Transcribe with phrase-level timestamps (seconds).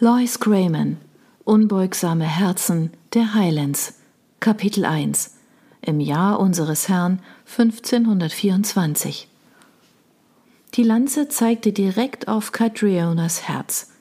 [0.00, 0.96] Lois Grayman
[1.44, 4.00] Unbeugsame Herzen der Highlands
[4.40, 5.36] Kapitel 1
[5.82, 9.28] Im Jahr unseres Herrn 1524
[10.74, 13.92] Die Lanze zeigte direkt auf Catrionas Herz.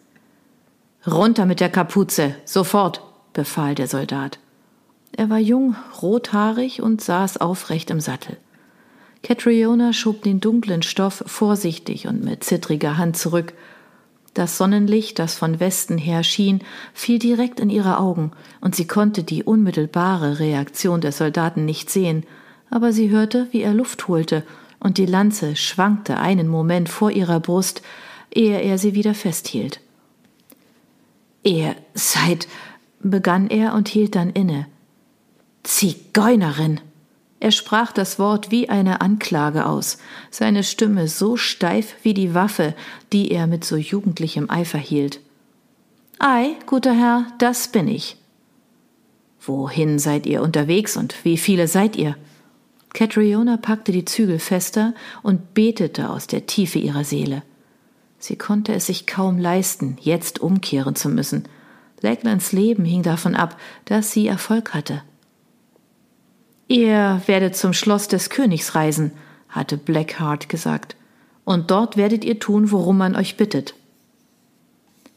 [1.05, 3.03] Runter mit der Kapuze, sofort,
[3.33, 4.39] befahl der Soldat.
[5.15, 8.37] Er war jung, rothaarig und saß aufrecht im Sattel.
[9.21, 13.53] Catriona schob den dunklen Stoff vorsichtig und mit zittriger Hand zurück.
[14.33, 16.61] Das Sonnenlicht, das von Westen her schien,
[16.93, 22.25] fiel direkt in ihre Augen, und sie konnte die unmittelbare Reaktion der Soldaten nicht sehen,
[22.71, 24.43] aber sie hörte, wie er Luft holte,
[24.79, 27.83] und die Lanze schwankte einen Moment vor ihrer Brust,
[28.33, 29.79] ehe er sie wieder festhielt.
[31.43, 32.47] Ihr seid,
[32.99, 34.65] begann er und hielt dann inne.
[35.61, 36.79] Zigeunerin!
[37.43, 39.97] Er sprach das Wort wie eine Anklage aus,
[40.31, 42.73] seine Stimme so steif wie die Waffe,
[43.11, 45.19] die er mit so jugendlichem Eifer hielt.
[46.19, 48.15] Ei, guter Herr, das bin ich.
[49.41, 52.15] Wohin seid ihr unterwegs und wie viele seid ihr?
[52.93, 57.43] Catriona packte die Zügel fester und betete aus der Tiefe ihrer Seele.
[58.19, 61.43] Sie konnte es sich kaum leisten, jetzt umkehren zu müssen.
[61.99, 65.01] Laglands Leben hing davon ab, dass sie Erfolg hatte.
[66.67, 69.11] Ihr werdet zum Schloss des Königs reisen,
[69.49, 70.95] hatte Blackheart gesagt,
[71.43, 73.75] und dort werdet ihr tun, worum man euch bittet.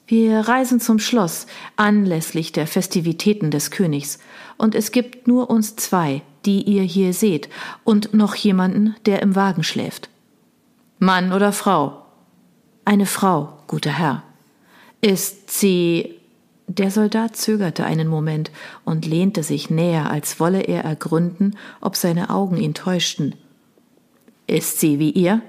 [0.08, 4.18] Wir reisen zum Schloss anlässlich der Festivitäten des Königs,
[4.56, 7.48] und es gibt nur uns zwei, die ihr hier seht,
[7.84, 10.08] und noch jemanden, der im Wagen schläft.
[10.98, 12.02] Mann oder Frau?
[12.84, 14.22] Eine Frau, guter Herr.
[15.00, 16.15] Ist sie
[16.68, 18.50] der Soldat zögerte einen Moment
[18.84, 23.34] und lehnte sich näher, als wolle er ergründen, ob seine Augen ihn täuschten.
[24.46, 25.42] Ist sie wie ihr?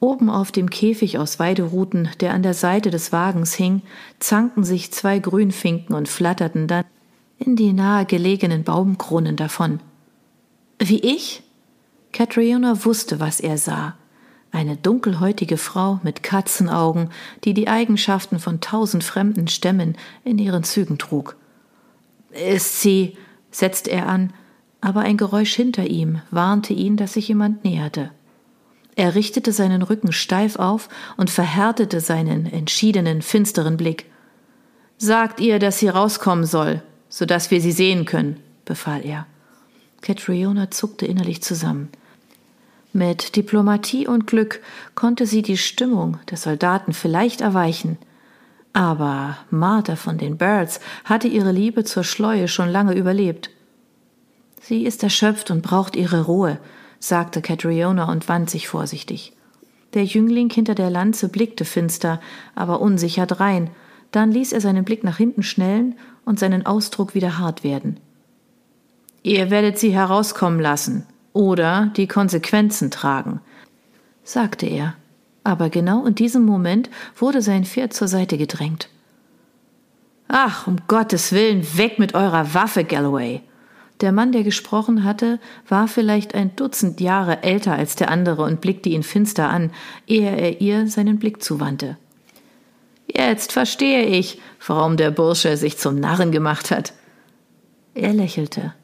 [0.00, 3.82] Oben auf dem Käfig aus Weideruten, der an der Seite des Wagens hing,
[4.18, 6.84] zankten sich zwei Grünfinken und flatterten dann
[7.38, 9.80] in die nahe gelegenen Baumkronen davon.
[10.78, 11.44] Wie ich?
[12.12, 13.96] Catriona wusste, was er sah.
[14.52, 17.08] Eine dunkelhäutige Frau mit Katzenaugen,
[17.44, 21.36] die die Eigenschaften von tausend fremden Stämmen in ihren Zügen trug.
[22.30, 23.16] Ist sie,
[23.50, 24.32] setzte er an,
[24.82, 28.10] aber ein Geräusch hinter ihm warnte ihn, dass sich jemand näherte.
[28.94, 34.10] Er richtete seinen Rücken steif auf und verhärtete seinen entschiedenen, finsteren Blick.
[34.98, 39.26] Sagt ihr, dass sie rauskommen soll, so dass wir sie sehen können, befahl er.
[40.02, 41.88] Catriona zuckte innerlich zusammen.
[42.92, 44.60] Mit Diplomatie und Glück
[44.94, 47.96] konnte sie die Stimmung der Soldaten vielleicht erweichen.
[48.74, 53.50] Aber Martha von den Birds hatte ihre Liebe zur Schleue schon lange überlebt.
[54.60, 56.58] Sie ist erschöpft und braucht ihre Ruhe,
[56.98, 59.32] sagte Catriona und wand sich vorsichtig.
[59.94, 62.20] Der Jüngling hinter der Lanze blickte finster,
[62.54, 63.70] aber unsicher drein.
[64.10, 67.98] Dann ließ er seinen Blick nach hinten schnellen und seinen Ausdruck wieder hart werden.
[69.22, 73.40] Ihr werdet sie herauskommen lassen, oder die Konsequenzen tragen,
[74.24, 74.94] sagte er.
[75.44, 78.88] Aber genau in diesem Moment wurde sein Pferd zur Seite gedrängt.
[80.28, 83.42] Ach, um Gottes Willen, weg mit eurer Waffe, Galloway!
[84.00, 85.38] Der Mann, der gesprochen hatte,
[85.68, 89.70] war vielleicht ein Dutzend Jahre älter als der andere und blickte ihn finster an,
[90.06, 91.96] ehe er ihr seinen Blick zuwandte.
[93.06, 96.94] Jetzt verstehe ich, warum der Bursche sich zum Narren gemacht hat.
[97.94, 98.74] Er lächelte.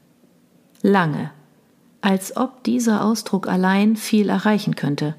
[0.83, 1.31] Lange,
[2.01, 5.15] als ob dieser Ausdruck allein viel erreichen könnte.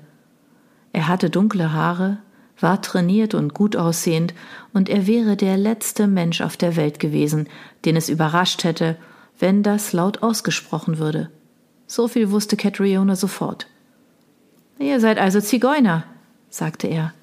[0.93, 2.17] Er hatte dunkle Haare,
[2.59, 4.33] war trainiert und gut aussehend,
[4.73, 7.47] und er wäre der letzte Mensch auf der Welt gewesen,
[7.85, 8.97] den es überrascht hätte,
[9.37, 11.29] wenn das laut ausgesprochen würde.
[11.87, 13.67] So viel wusste Catriona sofort.
[14.77, 16.03] Ihr seid also Zigeuner,
[16.49, 17.13] sagte er.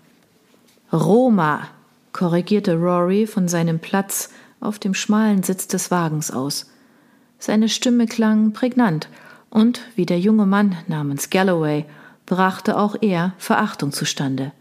[0.93, 1.69] Roma,
[2.13, 4.31] korrigierte Rory von seinem Platz
[4.61, 6.71] auf dem schmalen Sitz des Wagens aus.
[7.39, 9.09] Seine Stimme klang prägnant
[9.57, 11.87] und wie der junge Mann namens Galloway
[12.27, 14.53] brachte auch er Verachtung zustande.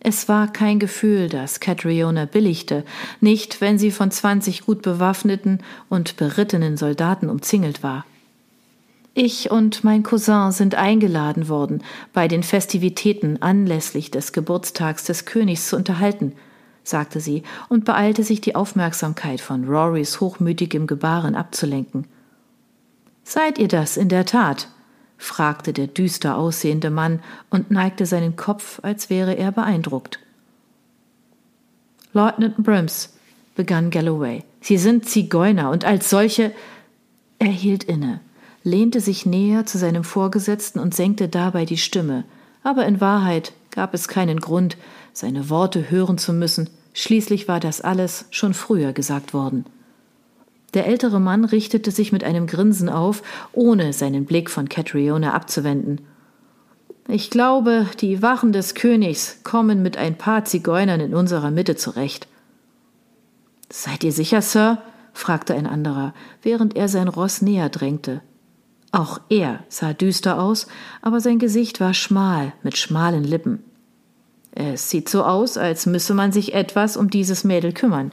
[0.00, 2.84] Es war kein Gefühl, das Catriona billigte,
[3.20, 5.58] nicht wenn sie von zwanzig gut bewaffneten
[5.90, 8.06] und berittenen Soldaten umzingelt war.
[9.12, 11.82] Ich und mein Cousin sind eingeladen worden,
[12.14, 16.32] bei den Festivitäten anlässlich des Geburtstags des Königs zu unterhalten,
[16.84, 22.06] sagte sie und beeilte sich, die Aufmerksamkeit von Rorys hochmütigem Gebaren abzulenken.
[23.24, 24.68] Seid ihr das in der Tat?
[25.18, 27.20] fragte der düster aussehende Mann
[27.50, 30.18] und neigte seinen Kopf, als wäre er beeindruckt.
[32.12, 33.14] Leutnant Brims,
[33.54, 36.52] begann Galloway, Sie sind Zigeuner und als solche.
[37.38, 38.20] Er hielt inne,
[38.62, 42.24] lehnte sich näher zu seinem Vorgesetzten und senkte dabei die Stimme,
[42.62, 44.76] aber in Wahrheit gab es keinen Grund,
[45.12, 46.68] seine Worte hören zu müssen.
[46.92, 49.64] Schließlich war das alles schon früher gesagt worden.
[50.74, 53.22] Der ältere Mann richtete sich mit einem Grinsen auf,
[53.52, 56.00] ohne seinen Blick von Catriona abzuwenden.
[57.08, 62.28] Ich glaube, die Wachen des Königs kommen mit ein paar Zigeunern in unserer Mitte zurecht.
[63.68, 64.78] Seid ihr sicher, Sir?
[65.12, 68.22] fragte ein anderer, während er sein Ross näher drängte.
[68.92, 70.66] Auch er sah düster aus,
[71.02, 73.62] aber sein Gesicht war schmal, mit schmalen Lippen.
[74.52, 78.10] Es sieht so aus, als müsse man sich etwas um dieses Mädel kümmern.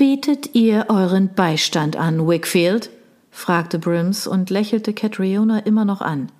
[0.00, 2.88] Bietet ihr euren Beistand an, Wickfield?
[3.30, 6.32] fragte Brims und lächelte Catriona immer noch an.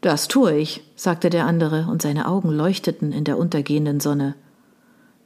[0.00, 4.34] Das tue ich, sagte der andere, und seine Augen leuchteten in der untergehenden Sonne.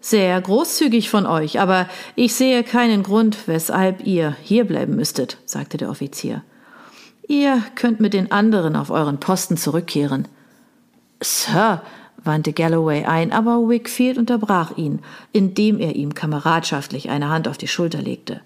[0.02, 5.88] Sehr großzügig von euch, aber ich sehe keinen Grund, weshalb ihr hierbleiben müsstet, sagte der
[5.88, 6.42] Offizier.
[7.26, 10.28] Ihr könnt mit den anderen auf euren Posten zurückkehren.
[11.22, 11.80] Sir,
[12.24, 15.00] wandte Galloway ein, aber Wickfield unterbrach ihn,
[15.32, 18.40] indem er ihm kameradschaftlich eine Hand auf die Schulter legte.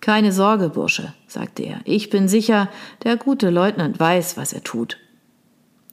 [0.00, 1.80] Keine Sorge, Bursche, sagte er.
[1.84, 2.68] Ich bin sicher,
[3.04, 4.96] der gute Leutnant weiß, was er tut.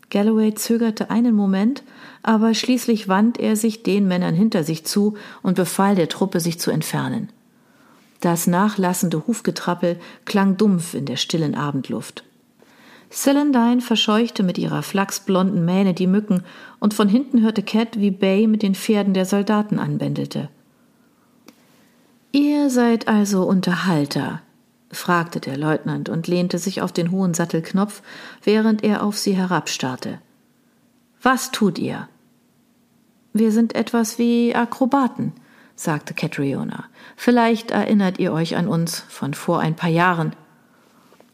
[0.10, 1.84] Galloway zögerte einen Moment,
[2.24, 6.60] aber schließlich wandte er sich den Männern hinter sich zu und befahl der Truppe, sich
[6.60, 7.30] zu entfernen.
[8.22, 12.24] Das nachlassende Hufgetrappel klang dumpf in der stillen Abendluft.
[13.10, 16.44] Celandine verscheuchte mit ihrer flachsblonden Mähne die Mücken,
[16.80, 20.50] und von hinten hörte Cat, wie Bay mit den Pferden der Soldaten anbändelte.
[22.32, 24.42] Ihr seid also Unterhalter,
[24.92, 28.02] fragte der Leutnant und lehnte sich auf den hohen Sattelknopf,
[28.44, 30.20] während er auf sie herabstarrte.
[31.22, 32.08] Was tut ihr?
[33.34, 35.34] Wir sind etwas wie Akrobaten,
[35.76, 36.86] sagte Catriona.
[37.16, 40.34] Vielleicht erinnert ihr euch an uns von vor ein paar Jahren.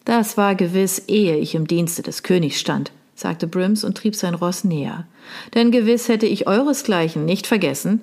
[0.06, 4.34] Das war gewiss, ehe ich im Dienste des Königs stand, sagte Brims und trieb sein
[4.34, 5.08] Ross näher.
[5.54, 8.02] Denn gewiss hätte ich euresgleichen nicht vergessen.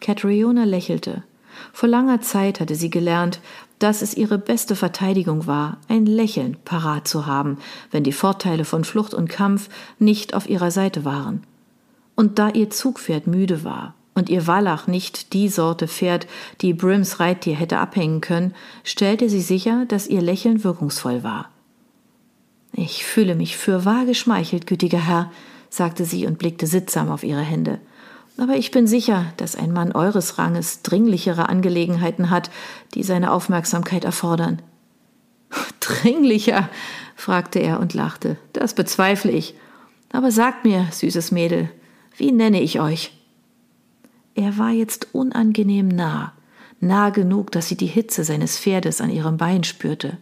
[0.00, 1.22] Catriona lächelte.
[1.72, 3.40] Vor langer Zeit hatte sie gelernt,
[3.78, 7.58] dass es ihre beste Verteidigung war, ein Lächeln parat zu haben,
[7.90, 9.68] wenn die Vorteile von Flucht und Kampf
[9.98, 11.44] nicht auf ihrer Seite waren.
[12.14, 16.26] Und da ihr Zugpferd müde war und ihr Wallach nicht die Sorte Pferd,
[16.60, 18.54] die Brims Reittier hätte abhängen können,
[18.84, 21.48] stellte sie sicher, dass ihr Lächeln wirkungsvoll war.
[22.72, 25.30] Ich fühle mich für wahr geschmeichelt, gütiger Herr,
[25.68, 27.80] sagte sie und blickte sittsam auf ihre Hände.
[28.38, 32.50] Aber ich bin sicher, dass ein Mann eures Ranges dringlichere Angelegenheiten hat,
[32.94, 34.62] die seine Aufmerksamkeit erfordern.
[35.80, 36.68] Dringlicher?
[37.14, 38.38] fragte er und lachte.
[38.54, 39.54] Das bezweifle ich.
[40.12, 41.70] Aber sagt mir, süßes Mädel,
[42.16, 43.12] wie nenne ich euch?
[44.34, 46.32] Er war jetzt unangenehm nah,
[46.80, 50.16] nah genug, dass sie die Hitze seines Pferdes an ihrem Bein spürte.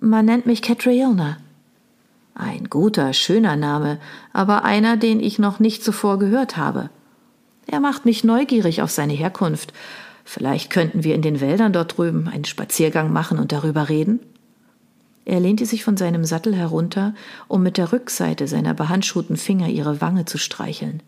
[0.00, 1.38] Man nennt mich Catriona.
[2.34, 3.98] Ein guter, schöner Name,
[4.32, 6.90] aber einer, den ich noch nicht zuvor gehört habe.
[7.66, 9.72] Er macht mich neugierig auf seine Herkunft.
[10.24, 14.20] Vielleicht könnten wir in den Wäldern dort drüben einen Spaziergang machen und darüber reden?
[15.24, 17.14] Er lehnte sich von seinem Sattel herunter,
[17.48, 21.02] um mit der Rückseite seiner behandschuhten Finger ihre Wange zu streicheln.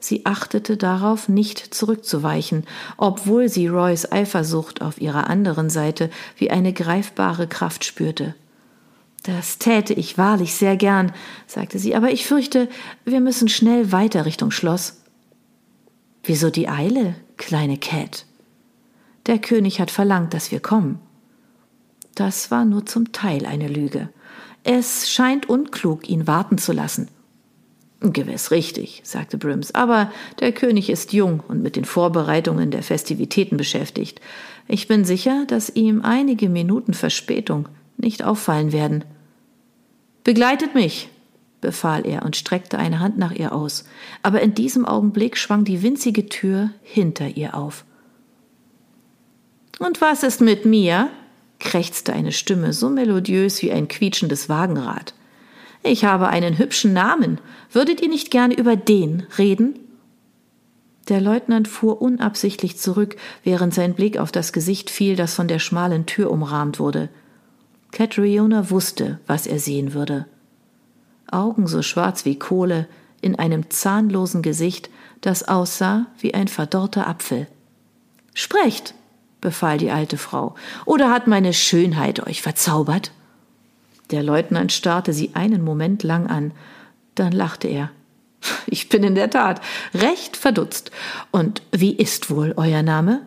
[0.00, 2.64] Sie achtete darauf, nicht zurückzuweichen,
[2.96, 8.34] obwohl sie Roys Eifersucht auf ihrer anderen Seite wie eine greifbare Kraft spürte.
[9.24, 11.12] Das täte ich wahrlich sehr gern,
[11.46, 12.68] sagte sie, aber ich fürchte,
[13.04, 15.02] wir müssen schnell weiter Richtung Schloss.
[16.22, 18.24] Wieso die Eile, kleine Cat?
[19.26, 21.00] Der König hat verlangt, dass wir kommen.
[22.14, 24.08] Das war nur zum Teil eine Lüge.
[24.64, 27.08] Es scheint unklug, ihn warten zu lassen.
[28.00, 33.56] Gewiss richtig, sagte Brims, aber der König ist jung und mit den Vorbereitungen der Festivitäten
[33.56, 34.20] beschäftigt.
[34.68, 39.04] Ich bin sicher, dass ihm einige Minuten Verspätung nicht auffallen werden.
[40.22, 41.08] Begleitet mich,
[41.60, 43.84] befahl er und streckte eine Hand nach ihr aus,
[44.22, 47.84] aber in diesem Augenblick schwang die winzige Tür hinter ihr auf.
[49.80, 51.10] Und was ist mit mir?
[51.60, 55.14] krächzte eine Stimme so melodiös wie ein quietschendes Wagenrad.
[55.82, 57.40] Ich habe einen hübschen Namen.
[57.70, 59.78] Würdet ihr nicht gerne über den reden?
[61.08, 65.58] Der Leutnant fuhr unabsichtlich zurück, während sein Blick auf das Gesicht fiel, das von der
[65.58, 67.08] schmalen Tür umrahmt wurde.
[67.92, 70.26] Catriona wusste, was er sehen würde.
[71.30, 72.86] Augen so schwarz wie Kohle,
[73.20, 77.46] in einem zahnlosen Gesicht, das aussah wie ein verdorrter Apfel.
[78.34, 78.94] Sprecht,
[79.40, 80.54] befahl die alte Frau,
[80.84, 83.10] oder hat meine Schönheit euch verzaubert?
[84.10, 86.52] Der Leutnant starrte sie einen Moment lang an,
[87.14, 87.90] dann lachte er.
[88.66, 89.60] Ich bin in der Tat
[89.94, 90.90] recht verdutzt.
[91.30, 93.22] Und wie ist wohl euer Name?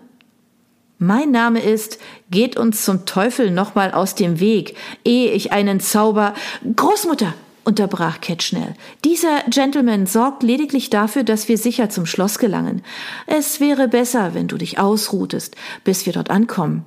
[1.00, 1.98] Mein Name ist,
[2.30, 6.36] geht uns zum Teufel nochmal aus dem Weg, ehe ich einen Zauber.
[6.76, 7.34] Großmutter!
[7.64, 8.76] unterbrach Cat schnell.
[9.06, 12.82] Dieser Gentleman sorgt lediglich dafür, dass wir sicher zum Schloss gelangen.
[13.28, 16.86] Es wäre besser, wenn du dich ausruhtest, bis wir dort ankommen.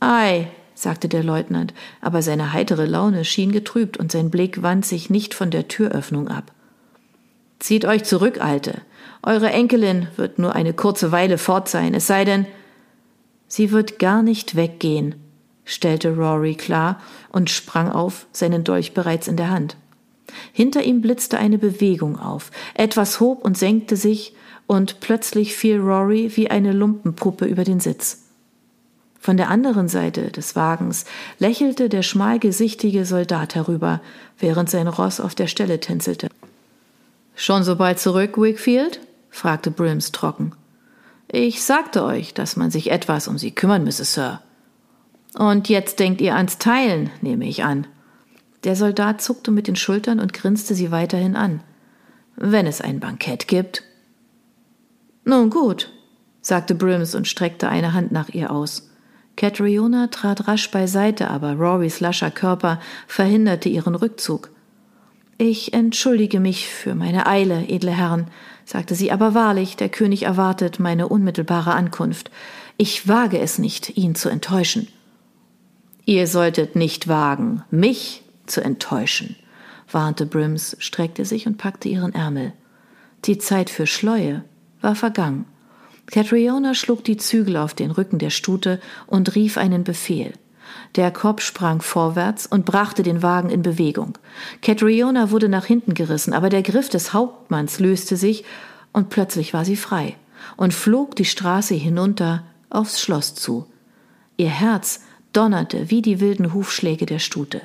[0.00, 0.48] Ei,
[0.82, 5.34] sagte der Leutnant, aber seine heitere Laune schien getrübt und sein Blick wand sich nicht
[5.34, 6.52] von der Türöffnung ab.
[7.58, 8.80] Zieht euch zurück, Alte.
[9.22, 12.46] Eure Enkelin wird nur eine kurze Weile fort sein, es sei denn,
[13.48, 15.16] sie wird gar nicht weggehen,
[15.64, 19.76] stellte Rory klar und sprang auf, seinen Dolch bereits in der Hand.
[20.52, 24.34] Hinter ihm blitzte eine Bewegung auf, etwas hob und senkte sich,
[24.68, 28.27] und plötzlich fiel Rory wie eine Lumpenpuppe über den Sitz.
[29.18, 31.04] Von der anderen Seite des Wagens
[31.38, 34.00] lächelte der schmalgesichtige Soldat herüber,
[34.38, 36.28] während sein Ross auf der Stelle tänzelte.
[37.34, 39.00] Schon so bald zurück, Wickfield?
[39.30, 40.52] fragte Brims trocken.
[41.30, 44.40] Ich sagte euch, dass man sich etwas um sie kümmern müsse, Sir.
[45.34, 47.86] Und jetzt denkt ihr ans Teilen, nehme ich an.
[48.64, 51.60] Der Soldat zuckte mit den Schultern und grinste sie weiterhin an.
[52.34, 53.82] Wenn es ein Bankett gibt.
[55.24, 55.92] Nun gut,
[56.40, 58.90] sagte Brims und streckte eine Hand nach ihr aus.
[59.38, 64.50] Catriona trat rasch beiseite, aber Rorys lascher Körper verhinderte ihren Rückzug.
[65.38, 68.26] Ich entschuldige mich für meine Eile, edle Herren,
[68.64, 72.32] sagte sie, aber wahrlich, der König erwartet meine unmittelbare Ankunft.
[72.78, 74.88] Ich wage es nicht, ihn zu enttäuschen.
[76.04, 79.36] Ihr solltet nicht wagen, mich zu enttäuschen,
[79.88, 82.54] warnte Brims, streckte sich und packte ihren Ärmel.
[83.24, 84.42] Die Zeit für Schleue
[84.80, 85.44] war vergangen.
[86.10, 90.32] Catriona schlug die Zügel auf den Rücken der Stute und rief einen Befehl.
[90.96, 94.16] Der Kopf sprang vorwärts und brachte den Wagen in Bewegung.
[94.62, 98.44] Catriona wurde nach hinten gerissen, aber der Griff des Hauptmanns löste sich
[98.92, 100.16] und plötzlich war sie frei
[100.56, 103.66] und flog die Straße hinunter aufs Schloss zu.
[104.36, 107.62] Ihr Herz donnerte wie die wilden Hufschläge der Stute.